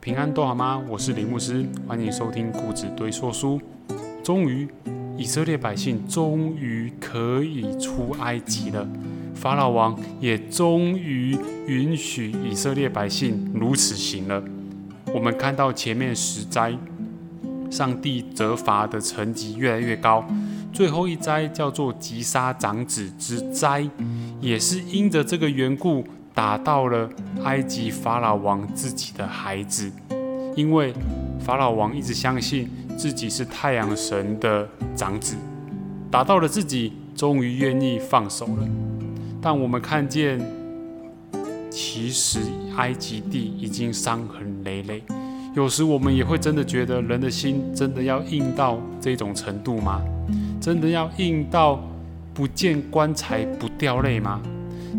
[0.00, 0.80] 平安都好吗？
[0.88, 3.60] 我是李牧师，欢迎收听故子堆说书。
[4.22, 4.68] 终于，
[5.16, 8.86] 以色列百姓终于可以出埃及了，
[9.34, 14.40] 法老王也终于允许以色列百姓如此行了。
[15.12, 16.78] 我们看到前面十灾，
[17.68, 20.24] 上帝责罚的层级越来越高，
[20.72, 23.84] 最后一灾叫做击杀长子之灾，
[24.40, 26.04] 也是因着这个缘故。
[26.38, 27.10] 打到了
[27.42, 29.90] 埃及法老王自己的孩子，
[30.54, 30.94] 因为
[31.40, 35.34] 法老王一直相信自己是太阳神的长子，
[36.08, 38.68] 打到了自己，终于愿意放手了。
[39.42, 40.40] 但我们看见，
[41.72, 42.38] 其实
[42.76, 45.02] 埃及地已经伤痕累累。
[45.56, 50.00] 有时我们也会真的觉得，人的心真的要硬到这种程度吗？
[50.60, 51.80] 真的要硬到
[52.32, 54.40] 不见棺材不掉泪吗？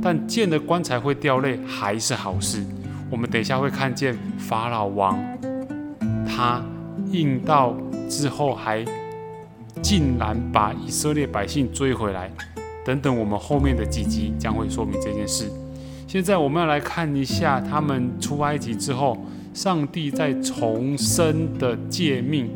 [0.02, 2.64] 但见了棺材会掉泪还是好事。
[3.10, 5.20] 我们等一下会看见法老王，
[6.28, 6.64] 他
[7.12, 7.76] 应到
[8.08, 8.86] 之后还
[9.82, 12.32] 竟然把以色列百姓追回来，
[12.86, 15.50] 等等，我们后面的几集将会说明这件事。
[16.08, 19.18] 现在我们要来看一下他们出埃及之后，
[19.54, 22.50] 上帝在重生的诫命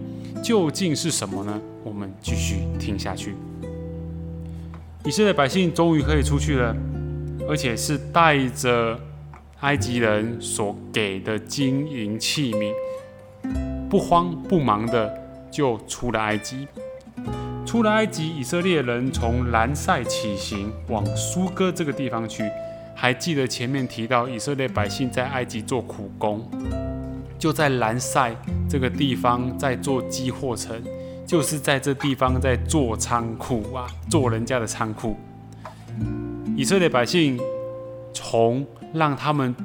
[0.43, 1.59] 究竟是什么呢？
[1.83, 3.35] 我们继续听下去。
[5.05, 6.75] 以色列百姓终于可以出去了。
[7.47, 8.99] 而且是带着
[9.61, 12.73] 埃及人所给的金银器皿，
[13.89, 15.13] 不慌不忙的
[15.51, 16.67] 就出了埃及。
[17.65, 22.43] 出了埃及，以色列人从兰塞起行，往苏哥这个地方去。
[22.95, 26.47] 还记得前面提到，以色列百姓在埃及做苦工，
[27.39, 28.35] 就在兰塞
[28.69, 30.79] 这个地方在做积货城，
[31.25, 35.17] 就是在这地方在做仓库啊，做人家的仓库。
[36.55, 37.39] 以色列百姓
[38.13, 39.55] 从让他们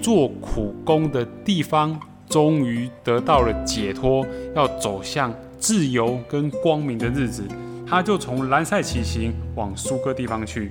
[0.00, 7.42] 做苦工的地方，终于得到了解脱，要走向自由跟光明的日子。
[7.84, 10.70] 他就从兰塞起行，往苏哥地方去。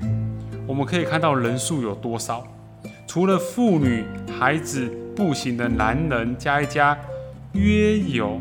[0.66, 2.48] 我们可以看到人数有多少？
[3.06, 4.06] 除了妇女、
[4.40, 6.98] 孩子、步行的男人加一加，
[7.52, 8.40] 约有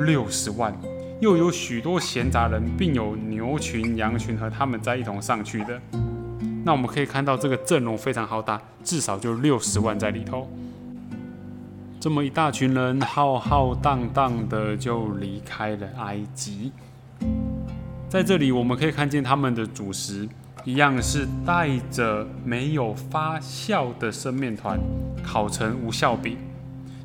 [0.00, 0.76] 六十万，
[1.20, 5.80] 又有许多闲杂人，并有牛群、羊群和他们在一同上去的。
[6.64, 10.48] 那我们可以看到，这个阵容非常浩大，至少就六十万在里头。
[11.98, 16.72] 这么一大群人，浩浩荡荡的就离开了埃及。
[18.08, 20.28] 在这里，我们可以看见他们的主食，
[20.64, 24.78] 一样是带着没有发酵的生面团，
[25.22, 26.36] 烤成无酵饼。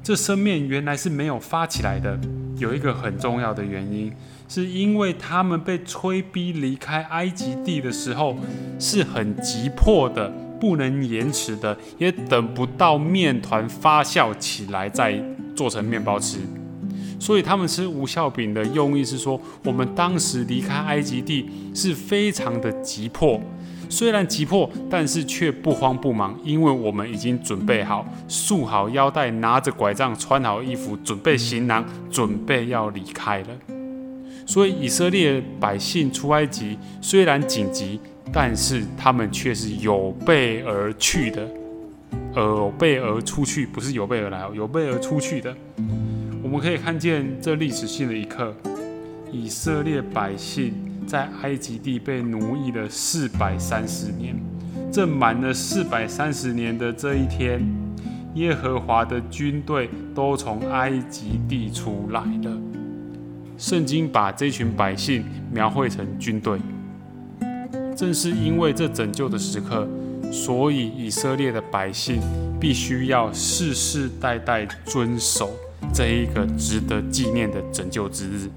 [0.02, 2.20] 这生面原来是没有发起来的，
[2.58, 4.14] 有一个很重要的原因。
[4.48, 8.38] 是因为他们被催逼离开埃及地的时候
[8.80, 10.30] 是很急迫的，
[10.60, 15.22] 不能延迟的，也等不到面团发酵起来再
[15.56, 16.40] 做成面包吃。
[17.20, 23.42] 所以他们吃无效饼的用意是说，我们当时离开埃及地是非常的急迫，
[23.90, 33.75] 虽然急迫，但是却不慌不忙，因为我们已经准备好，束好腰带，拿着拐杖，穿好衣服，准备行囊，准备要离开了。
[34.46, 38.00] 所以以色列百姓出埃及虽然紧急，
[38.32, 41.48] 但是他们却是有备而去的，
[42.36, 45.56] 有备而出去，不是有备而来，有备而出去的。
[46.44, 48.54] 我们可以看见这历史性的一刻：
[49.32, 50.74] 以色列百姓
[51.08, 54.36] 在埃及地被奴役了四百三十年，
[54.92, 57.68] 这满了四百三十年的这一天，
[58.36, 62.58] 耶和华的军队都从埃及地出来了。
[63.58, 66.60] 圣经把这群百姓描绘成军队，
[67.96, 69.88] 正是因为这拯救的时刻，
[70.32, 72.20] 所以以色列的百姓
[72.60, 75.54] 必须要世世代代遵守
[75.94, 78.50] 这一个值得纪念的拯救之日。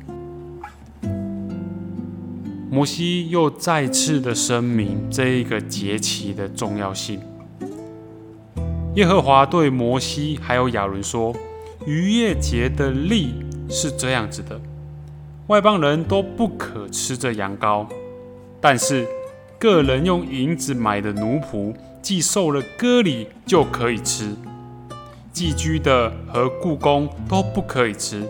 [2.71, 7.21] 摩西又再次的声明这一个节期的重要性。
[8.97, 11.35] 耶和华对摩西还有亚伦说
[11.87, 13.33] ：“逾越节的例
[13.71, 14.61] 是这样子的。”
[15.49, 17.87] 外邦人都不可吃这羊羔，
[18.61, 19.09] 但是
[19.59, 24.37] 个人用银子买的奴仆，既受了割礼，就可以吃。
[25.33, 28.23] 寄居的和故宫都不可以吃，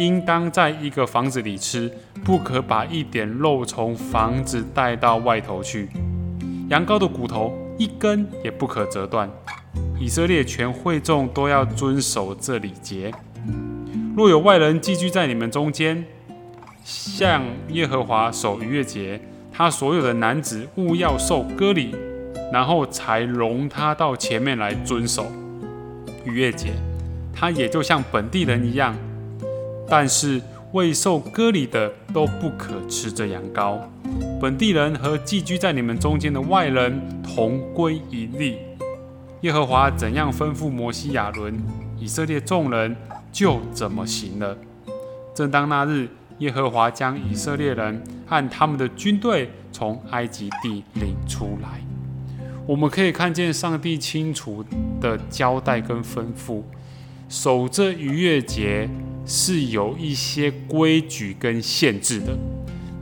[0.00, 1.88] 应当在一个房子里吃，
[2.24, 5.88] 不可把一点肉从房子带到外头去。
[6.68, 9.30] 羊羔的骨头一根也不可折断。
[10.00, 13.12] 以色列全会众都要遵守这礼节。
[14.16, 16.04] 若有外人寄居在你们中间，
[16.86, 19.20] 向耶和华守逾越节，
[19.52, 21.92] 他所有的男子勿要受割礼，
[22.52, 25.26] 然后才容他到前面来遵守
[26.24, 26.68] 逾越节。
[27.34, 28.96] 他也就像本地人一样。
[29.88, 30.40] 但是
[30.72, 33.80] 未受割礼的都不可吃这羊羔。
[34.40, 38.58] 本地人和寄居在你们中间的外人同归一例。
[39.40, 41.60] 耶和华怎样吩咐摩西、亚伦，
[41.98, 42.94] 以色列众人
[43.32, 44.56] 就怎么行了。
[45.34, 51.80] 正当那日，耶和华将以色列人和他们的军队从埃及地领出来。
[52.66, 54.64] 我们可以看见上帝清楚
[55.00, 56.62] 的交代跟吩咐，
[57.28, 58.88] 守这逾越节
[59.24, 62.36] 是有一些规矩跟限制的，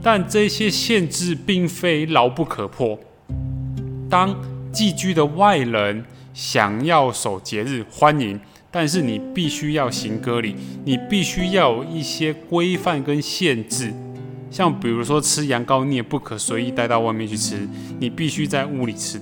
[0.01, 2.97] 但这些限制并非牢不可破。
[4.07, 4.35] 当
[4.71, 8.39] 寄居的外人想要守节日，欢迎，
[8.77, 13.93] 但是你必须要行割礼，你必须要有一些规范跟限制。
[14.51, 17.65] 像比如说吃羊羔，你也不可随意带到外面去吃，
[18.01, 19.17] 你必须在屋里吃。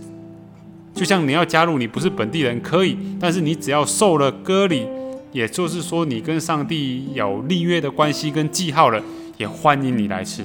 [0.95, 4.87] 就像你要加入，你不是本地人可以，但是你只要受了割礼，
[5.31, 8.99] 也就是说你跟上帝有立约的关系跟记号了，
[9.37, 10.41] 也欢迎你来吃。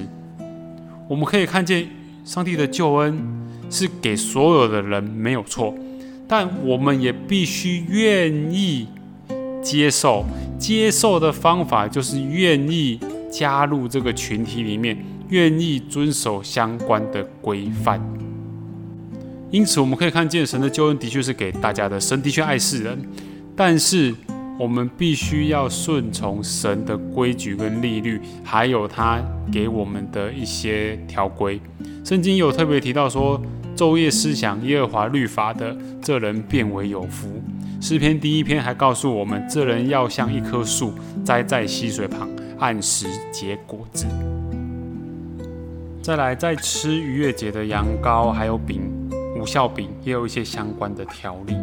[1.07, 1.89] 我们可以看见
[2.23, 3.19] 上帝的救恩
[3.71, 5.73] 是给所有的人没有错，
[6.27, 8.87] 但我们也必须愿意
[9.61, 10.25] 接受。
[10.57, 12.99] 接受的方法就是愿意
[13.31, 14.97] 加入这个群体里面，
[15.29, 18.01] 愿意遵守相关的规范。
[19.51, 21.99] 因此，我们可以看见神的救恩的确是给大家的。
[21.99, 23.01] 神的确爱世人，
[23.55, 24.13] 但是
[24.59, 29.19] 我们必须要顺从神的规矩跟利率，还有他
[29.51, 31.59] 给我们的一些条规。
[32.03, 33.41] 圣经有特别提到说，
[33.75, 37.41] 昼夜思想耶和华律法的，这人变为有福。
[37.81, 40.93] 诗篇第一篇还告诉我们，这人要像一棵树
[41.23, 42.29] 栽在溪水旁，
[42.59, 44.05] 按时结果子。
[46.01, 48.81] 再来，在吃逾越节的羊羔还有饼。
[49.39, 51.55] 无效饼也有一些相关的条例，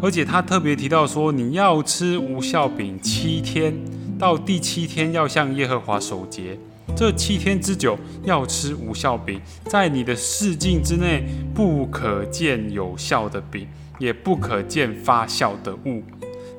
[0.00, 3.74] 而且他特别提到说，你要吃无效饼七天，
[4.16, 6.56] 到第七天要向耶和华守节。
[6.94, 13.66] 这七天之久要吃无效饼，在你的视境之内不可见有效的饼，
[13.98, 16.02] 也不可见发酵的物。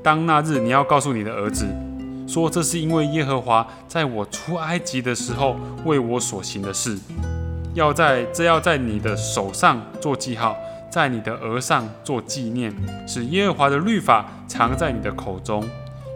[0.04, 1.66] 当那日你要告诉你的儿子
[2.28, 5.56] 说，这是因为耶和华在我出埃及的时候
[5.86, 6.98] 为我所行的事。
[7.74, 10.56] 要在这要在你的手上做记号，
[10.90, 12.74] 在你的额上做纪念，
[13.08, 15.64] 使耶和华的律法藏在你的口中，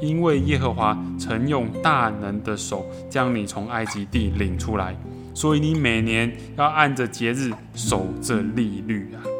[0.02, 4.96] 因为耶和华曾用大能的手将你从埃及地领出来，
[5.36, 9.31] 所以你每年要按着节日守这利率啊。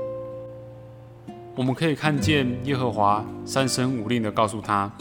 [1.62, 4.92] 我们可以看见耶和华三声五令的告诉他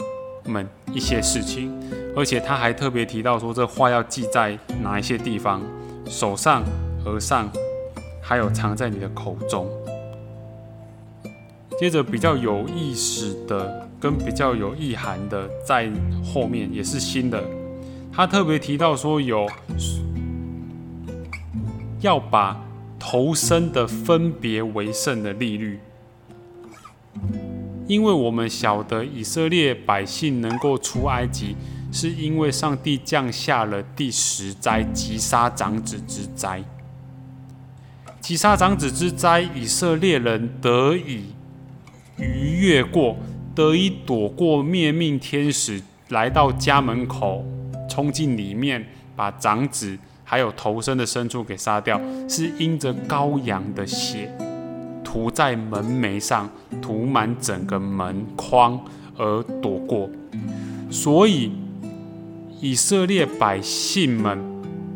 [0.45, 0.63] 们
[0.93, 1.73] 一些事情，
[2.15, 5.59] 而且他还特别提到说这话要记在哪一些地方，
[6.05, 6.63] 手上。
[7.03, 7.49] 额上，
[8.21, 9.67] 还有藏在你的口中。
[11.79, 15.89] 接着比较有意思的，跟比较有意涵的，在
[16.23, 17.43] 后面也是新的。
[18.13, 19.49] 他特别提到说，有
[22.01, 22.63] 要把
[22.99, 25.79] 头身的分别为圣的利率，
[27.91, 31.57] 因为我们晓得以色列百姓能够出埃及，
[31.91, 36.63] 是因为上帝降下了第十灾——击杀长子之灾。
[38.21, 41.33] 击杀长子之灾，以色列人得以
[42.17, 43.17] 逾越过，
[43.53, 47.43] 得以躲过灭命天使来到家门口，
[47.89, 54.33] 冲进里面，把长子还有头生的牲畜给杀掉，是因着羔羊的血
[55.11, 56.49] 涂在门楣上，
[56.81, 58.79] 涂满整个门框
[59.17, 60.09] 而躲过。
[60.89, 61.51] 所以
[62.61, 64.39] 以色列百姓们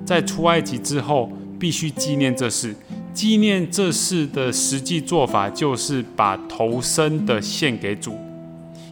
[0.05, 1.29] 在出埃及之后，
[1.59, 2.73] 必须纪念这事。
[3.13, 8.17] 纪念这事的实际做法，就是把头生的献给主，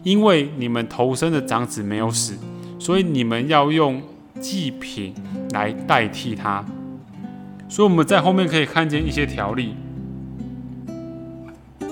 [0.02, 2.34] 因为你们头生的长子没有死，
[2.78, 4.02] 所以你们要用
[4.42, 5.14] 祭品
[5.52, 6.62] 来代替他。
[7.66, 9.74] 所以我们在后面可以看见一些条例，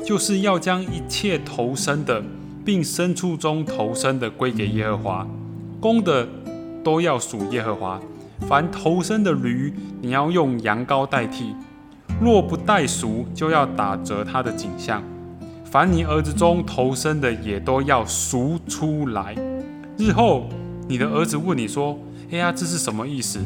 [0.04, 2.22] 就是要将一切投生的，
[2.64, 5.26] 并牲畜中投生的归给耶和华，
[5.80, 6.26] 公的
[6.82, 8.00] 都要属耶和华。
[8.40, 11.54] 凡投生的驴，你要用羊羔代替。
[12.20, 15.02] 若不代赎，就要打折他的景象。
[15.64, 19.34] 凡你儿子中投生的，也都要赎出来。
[19.96, 20.48] 日后
[20.88, 21.96] 你的儿子问你说
[22.32, 23.38] ：“哎呀，这是什么意思？”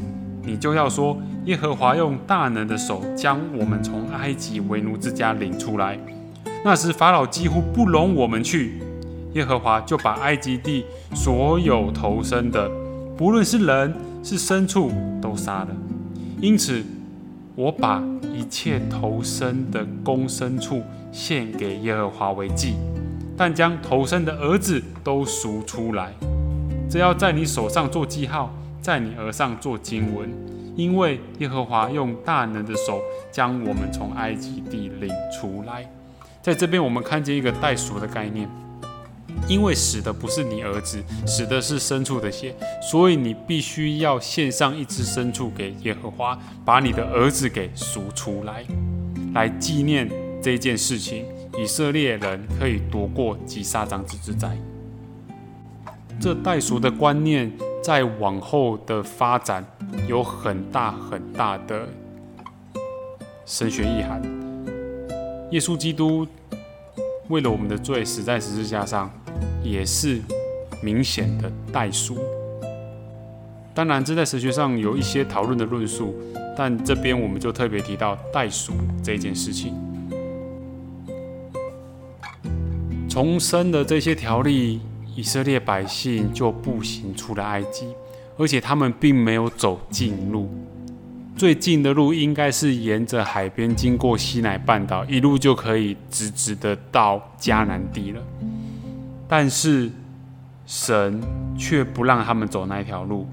[0.42, 5.98] 你就要说：“耶和华用大能的手将我们从埃及为奴之家领出来。
[6.66, 8.80] 那时法老几乎不容我们去，
[9.34, 12.68] 耶和华就把埃及地所有投生的，
[13.16, 13.94] 不论是人
[14.24, 14.90] 是牲畜，
[15.22, 15.68] 都杀了。
[16.40, 16.82] 因此。”
[17.54, 18.02] 我把
[18.34, 22.74] 一切投生的公牲畜献给耶和华为祭，
[23.34, 26.12] 但将投生的儿子都赎出来。
[26.90, 30.28] 这要在你手上做记号，在你额上做经文，
[30.76, 33.00] 因为耶和华用大能的手
[33.32, 35.88] 将我们从埃及地领出来。
[36.46, 38.48] 在这边，我们看见一个代赎的概念，
[39.48, 48.64] 因为死的不是你儿子，死的是牲畜的血，所以你必须要献上一只牲畜给耶和华，把你的儿子给赎出来，
[49.34, 50.08] 来纪念
[50.40, 51.24] 这件事情。
[51.58, 54.56] 以色列人可以躲过击杀长子之灾。
[56.20, 57.50] 这代赎的观念
[57.82, 59.66] 在往后的发展
[60.06, 61.88] 有很大很大的
[63.44, 64.45] 神学意涵。
[65.50, 66.26] 耶稣基督
[67.28, 69.10] 为了我们的罪死在十字架上，
[69.62, 70.20] 也是
[70.82, 72.18] 明显的代赎。
[73.74, 76.14] 当然，这在神学上有一些讨论的论述，
[76.56, 78.72] 但这边我们就特别提到代赎
[79.02, 79.74] 这件事情。
[83.08, 84.80] 重生的这些条例。
[85.18, 87.86] 以色列百姓就步行出了埃及，
[88.36, 90.50] 而且他们并没有走近路，
[91.36, 98.22] 最近的路应该是沿着海边经过西乃半岛，一路就可以直直的到迦南地了。
[99.28, 99.90] 但是
[100.64, 101.22] 神
[101.58, 103.28] 却不让他们走那条路，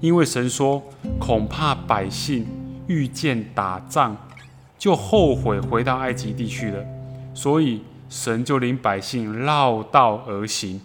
[0.00, 0.82] 因为神说
[1.20, 2.44] 恐怕百姓
[2.88, 4.16] 遇见打仗，
[4.76, 6.84] 就后悔回到埃及地去了，
[7.32, 10.80] 所以神就领百姓绕道而行。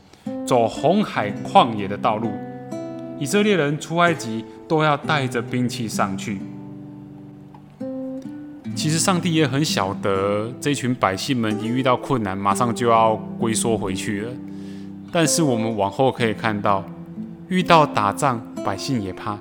[0.45, 2.29] 走红海旷野的道路，
[3.21, 6.39] 以色列人出埃及都要带着兵器上去。
[8.75, 14.31] 其实上帝也很晓得这群百姓们一遇到困难，马上就要龟缩回去了。
[15.11, 16.83] 但是我们往后可以看到，
[17.47, 19.37] 遇到打仗，百姓也怕；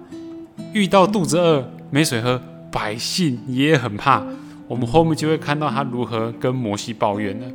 [0.74, 2.38] 遇到肚子饿没水喝，
[2.70, 4.22] 百姓也很怕。
[4.68, 7.46] 我们后面就会看到他如何跟摩西抱怨了。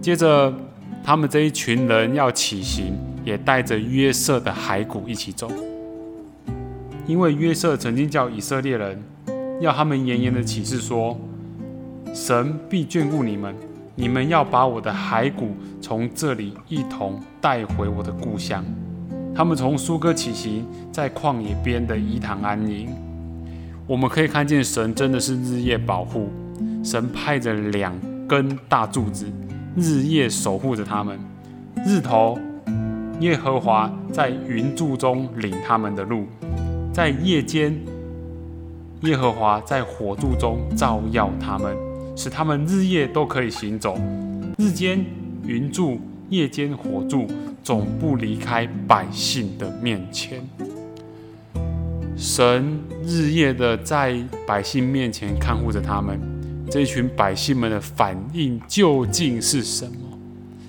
[0.00, 0.54] 接着。
[1.02, 5.50] 他们这一群人要起行，也带着约瑟的骸骨一起走，
[7.06, 9.02] 因为约瑟曾经叫以色列人，
[9.60, 11.18] 要他们严严的启示说：
[12.14, 13.54] 神必眷顾你们，
[13.96, 18.64] 你们要把我的骸骨从这里一同带回我的故乡。
[19.34, 22.88] 他们从苏哥起行，在旷野边的伊堂安营。
[23.86, 26.28] 我们可以看见神真的是日夜保护，
[26.84, 27.92] 神派着两
[28.28, 29.26] 根大柱子。
[29.76, 31.18] 日夜守护着他们，
[31.86, 32.38] 日头
[33.20, 36.26] 耶和华在云柱中领他们的路，
[36.92, 37.78] 在夜间
[39.02, 41.76] 耶和华在火柱中照耀他们，
[42.16, 43.96] 使他们日夜都可以行走。
[44.58, 45.04] 日间
[45.44, 47.26] 云柱，夜间火柱，
[47.62, 50.40] 总不离开百姓的面前。
[52.16, 56.20] 神日夜的在百姓面前看护着他们。
[56.70, 60.18] 这一群百姓们的反应究竟是什么？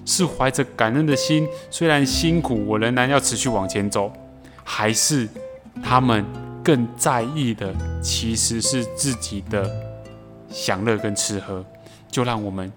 [0.04, 4.12] 是怀着感恩的心，虽然辛苦，我仍然要持续往前走，
[4.64, 5.30] 还是
[5.84, 6.26] 他们
[6.64, 9.70] 更在意的其实是自己的
[10.50, 11.64] 享乐跟吃喝？
[12.10, 12.72] 就让我们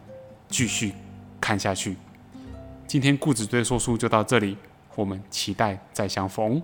[0.48, 0.92] 继续
[1.40, 1.96] 看下去。
[2.86, 4.56] 今天固执堆说书就到这里，
[4.94, 6.62] 我们期待再相逢。